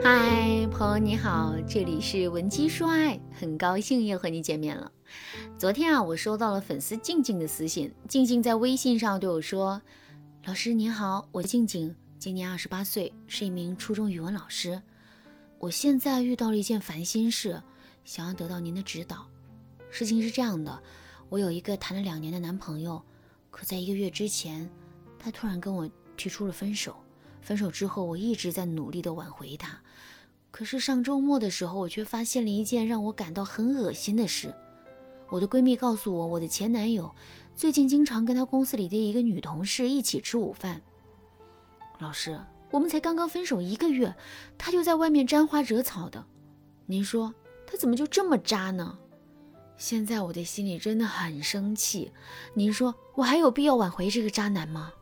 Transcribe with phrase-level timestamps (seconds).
[0.00, 4.90] 嗨，朋友你好，这里是文姬说爱，很高兴又和你见面了。
[5.58, 9.82] 昨天啊，我收到了粉丝静静的私信，静静在微信上对我说
[10.46, 14.80] ：“老师您好，我静静，今年二十八岁，是一名初中语文老师。
[15.58, 17.60] 我现在遇到了一件烦心事，
[18.04, 19.26] 想要得到您的指导。
[19.90, 20.80] 事情是这样的，
[21.28, 23.02] 我有一个谈了两年的男朋友，
[23.50, 24.70] 可在一个月之前，
[25.18, 26.94] 他突然跟我提出了分手。
[27.40, 29.80] 分手之后，我一直在努力的挽回他。”
[30.50, 34.54] 可是上周末的时候，我却发现了一件让我感到很恶心的事。
[35.28, 37.14] 我的闺蜜告诉我，我的前男友
[37.54, 40.80] 最近经常跟他公司里的一个女同事一起吃午饭。
[41.98, 44.14] 老师，我们才刚刚分手一个月，
[44.56, 46.24] 他就在外面沾花惹草的。
[46.86, 47.34] 您说
[47.66, 48.98] 他怎么就这么渣呢？
[49.76, 52.10] 现在我的心里真的很生气。
[52.54, 54.92] 您说我还有必要挽回这个渣男吗？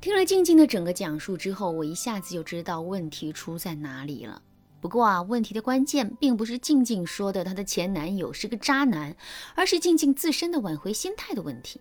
[0.00, 4.40] 听了静静的整个讲述之后，我一下子就知道问题出在哪里了。
[4.80, 9.16] 不过啊，问题的关键并不是静静说的她的前男友是个渣男，
[9.56, 11.80] 而是静静自身的挽回心态的问题。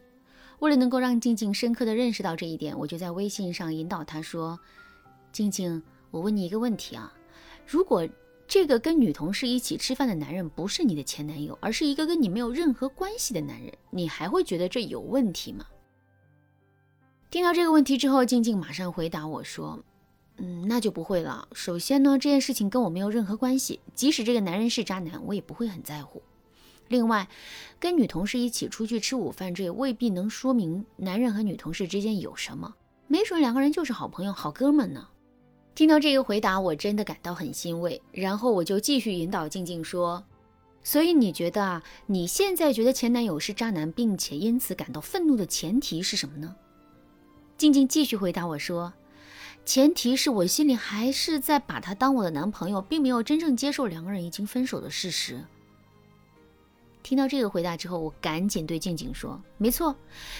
[0.57, 4.59] 为了能够让静静深刻的认识到这一点，我就在微信上引导她说
[5.31, 7.13] ：“静静，我问你一个问题啊，
[7.67, 8.07] 如果
[8.47, 15.63] 这个跟女同事一起吃饭的男人不是你的前男友，而是一个跟你没有任何关系的男人，你还会觉得这有问题吗？”
[17.29, 19.83] 听到这个问题之后，静静马上回答我说
[20.39, 21.45] ：“嗯，那就不会了。
[21.51, 26.21] 首先呢，这件事情跟我没有任何关系，即使这个男人是渣男，我也不会很在乎。
[26.87, 27.27] 另外，
[27.81, 32.73] 跟女同事一起出去吃午饭，这也未必能说明男人和女同事之间有什么，
[33.07, 35.09] 没准两个人就是好朋友、好哥们呢。”
[35.75, 38.01] 听到这个回答，我真的感到很欣慰。
[38.13, 40.23] 然后我就继续引导静静说
[40.81, 46.55] ：“所以你觉得啊，你现在觉得前男友是渣男，并且因此感到愤怒的前提是什么呢？”
[47.57, 48.93] 静静继续回答我说
[49.65, 55.43] ：“前提是我心里还是在把他当我的男朋友，并没有真正接受两个人已经分手的事实。”
[57.01, 59.95] 听到这个回答之后，我赶紧对静静说：“没错，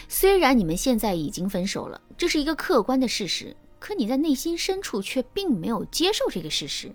[0.08, 6.94] 虽然你们现在已经分手了，这是一个客观的事实，可你在内心深处却并没有接受这个事实。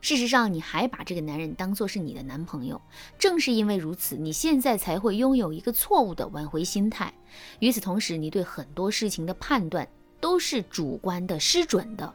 [0.00, 2.80] 事实上，你还把这个男人当做是你的男朋友。
[3.18, 7.12] 正是因为如此，你现在才会拥有一个错误的挽回心态。”
[7.58, 9.86] 与此同时，你对很多事情的判断
[10.20, 12.14] 都是主观的、失准的。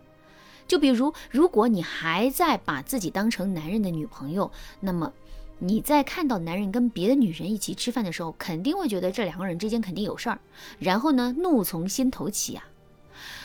[0.65, 5.11] 就比如，如果你还在把自己当成男人的女朋友，那么
[5.59, 10.39] 你在看到男人跟别的女人一起吃饭的时候，肯定会觉得这两个人之间肯定有事儿，
[10.79, 12.65] 然后呢，怒从心头起啊。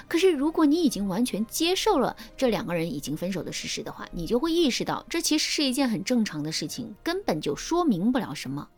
[0.08, 8.68] 可是，如果你已经完全接受了这两个人已经分手的事实的话，你就会意识到，这其实是一件很正常的事情，根本就说明不了什么。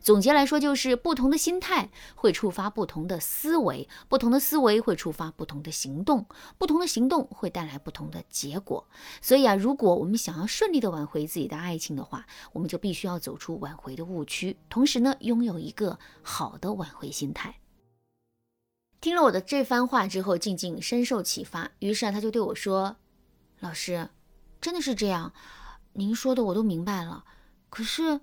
[0.00, 6.26] 总结来说，就是不同的心态会触发不同的思维，不同的思维会触发不同的行动，
[6.58, 8.86] 不同的行动会带来不同的结果。
[9.20, 17.56] 所以啊，如果我们想要顺利的挽回自己的爱情的话，我们就必须要走出挽回的误区，同时呢，拥有一个好的挽回心态。
[19.00, 22.96] 听了我的这番话之后，静静深受启发，于是啊，他就对我说
[23.60, 24.10] ：“老师，
[24.60, 25.32] 真的是这样，
[25.94, 27.24] 您说的我都明白了。
[27.68, 28.20] 可是……”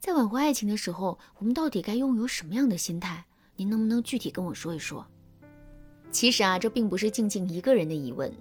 [0.00, 3.24] 在挽回爱情的时候，我们到底该拥有什么样的心态？
[3.56, 5.04] 您能不能具体跟我说一说？
[6.12, 8.32] 其实啊，这并不是静静一个人的疑问，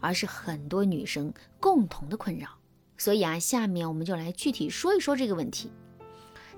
[0.00, 1.30] 而是很多女生
[1.60, 2.48] 共同的困扰。
[2.96, 5.70] 所以啊，下面我们就来具体说一说这个问题。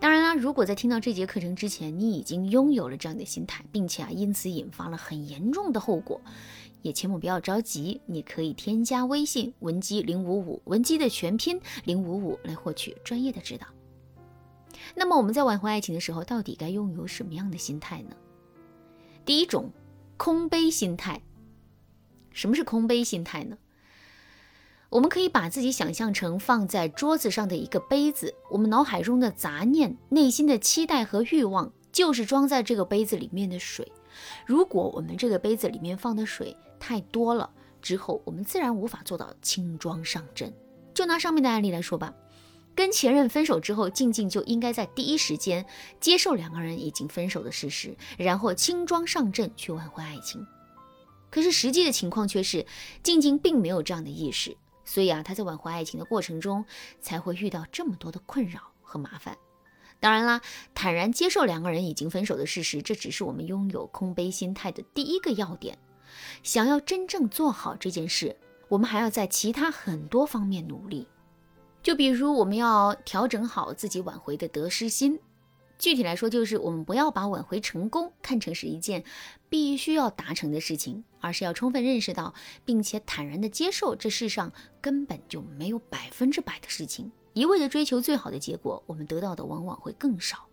[0.04, 6.20] 当然啦，如果在听到这节课程之前，你已经拥有了这样的心态，并且啊，因此引发了很严重的后果，
[6.82, 7.98] 也千万不要着急。
[8.04, 13.66] 你可以添加微信文姬零五五，文姬的全拼零五五，来获取专业的指导。
[14.94, 18.15] 那么我们在挽回爱情的时候，到底该拥有什么样的心态呢？
[19.25, 19.71] 第一种，
[20.19, 21.19] 空杯心态。
[22.31, 23.56] 什么是空杯心态呢？
[24.94, 33.91] 我们可以把自己想象成放在桌子上的一个杯子，我们脑海中的杂念、内心的期待和欲望，就是装在这个杯子里面的水。
[34.47, 37.51] 如果我们这个杯子里面放的水太多了，
[37.83, 40.54] 之后我们自然无法做到轻装上阵。
[40.95, 42.15] 就拿上面的案例来说吧。
[42.77, 45.66] 跟前任分手之后，静静就应该在第一时间
[45.98, 50.47] 接受两个人已经分手的事实，然后轻装上阵去挽回爱情。
[51.30, 52.65] 可是实际的情况却是，
[53.03, 56.65] 静静并没有这样的意识，所以啊，他在挽回爱情的过程中
[57.01, 59.36] 才会遇到这么多的困扰和麻烦。
[60.01, 60.42] 当然啦，
[60.75, 65.78] 坦然接受两个人已经分手的事实，这只是我们拥有空杯心态的第一个要点。
[66.42, 68.36] 想要真正做好这件事，
[68.69, 71.09] 我们还要在其他很多方面努力。
[71.83, 75.19] 就比如，我们要调整好自己挽回的得失心。
[75.84, 79.04] 具体来说，就是我们不要把挽回成功看成是一件
[79.51, 82.33] 必须要达成的事情，而是要充分认识到，
[82.65, 84.51] 并且坦然的接受，这世上
[84.81, 87.13] 根本就没有百分之百的事情。
[87.34, 90.47] 一味的追求最好的结果，我们得到的往往会更少。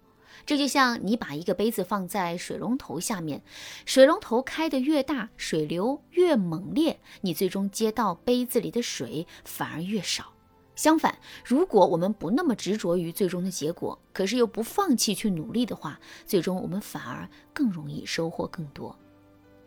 [0.46, 3.42] 这就像你把一个杯子放在水龙头下面，
[3.86, 10.34] 水龙头开得越大，水流越猛烈，你最终接到杯子里的水反而越少。
[10.82, 18.98] 相反，如果我们不那么执着于最终的结果，可是又不放弃去努力的话，最终我们反而更容易收获更多。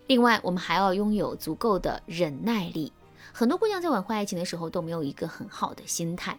[0.09, 2.93] 另外，我们还要拥有足够的忍耐力。
[3.33, 6.37] 很多姑娘在挽回爱情的时候都没有一个很好的心态，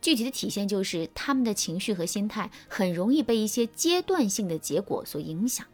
[0.00, 5.66] 具体的体现就是她们的情绪和心态很容易被一些阶段性的结果所影响。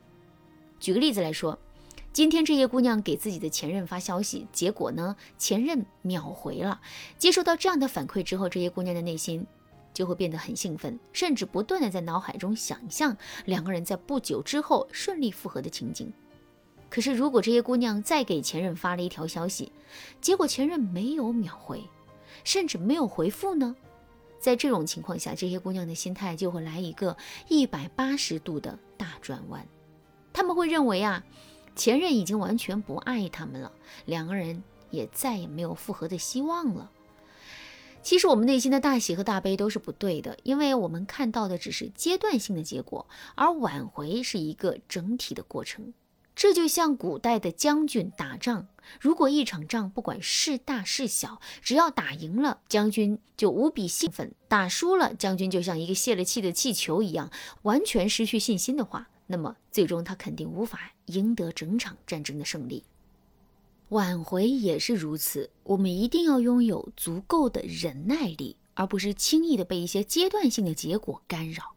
[0.81, 1.57] 举个例子来说。
[2.13, 6.79] 今天这些姑娘给自己的前任发消息，结果呢，前任秒回了。
[7.17, 9.47] 接收到这样的反馈之后，这些姑娘的内心
[9.95, 13.17] 就会变得很兴奋，甚至不断的在脑海中想象
[13.47, 16.13] 两个人在不久之后顺利复合的情景。
[16.91, 19.73] 可是，如果这些姑娘再给前任发了一条消息，
[20.21, 21.83] 结果前任没有秒回，
[22.45, 23.75] 甚至没有回复呢？
[24.39, 27.17] 在这种情况下，这些姑娘的心态就会来一个
[27.49, 29.67] 一百八十度的大转弯，
[30.31, 31.25] 他们会认为啊。
[31.75, 33.73] 前任已经完全不爱他们了，
[34.07, 36.91] 两个人也再也没有复合的希望了。
[38.03, 45.95] 其实我们内心的大喜和大悲都是不对的，因为我们看到的只是阶段性的结果，而挽回是一个整体的过程。
[46.35, 48.67] 这就像古代的将军打仗，
[48.99, 57.31] 如果一场仗不管是大是小，只要打赢了，将军就无比兴奋；打输了，将军就像一个泄了气的气球一样，
[57.63, 59.11] 完全失去信心的话。
[59.33, 62.85] 那么最终他肯定无法赢得整场战争的胜利。
[63.89, 71.77] 挽回也是如此，我们一定要拥有足够的忍耐力，而不是轻易的被一些阶段性的结果干扰。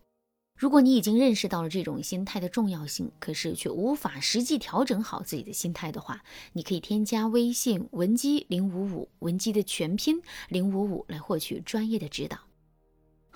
[0.59, 6.21] 如果你已经认识到了这种心态的重要性，可是却无法实际调整好自己的心态的话，
[6.51, 12.44] 你可以添加微信文姬零五五，文姬的全拼零五五来获取专业的指导。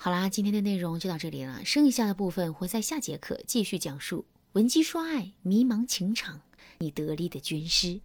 [0.02, 4.24] 好啦，今天的内容就到这里了，剩下的部分会在下节课继续讲述。
[4.52, 6.40] 闻鸡说爱，迷茫情场，
[6.78, 8.00] 你得力的军师。